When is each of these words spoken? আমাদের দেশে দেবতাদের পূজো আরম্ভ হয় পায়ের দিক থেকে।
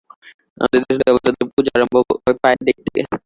আমাদের 0.57 0.79
দেশে 0.81 1.01
দেবতাদের 1.01 1.45
পূজো 1.51 1.69
আরম্ভ 1.75 1.93
হয় 2.15 2.37
পায়ের 2.41 2.59
দিক 2.65 2.75
থেকে। 2.85 2.99